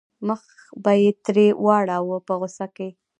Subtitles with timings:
[0.27, 0.41] مخ
[0.83, 2.89] به یې ترې واړاوه په غوسه کې.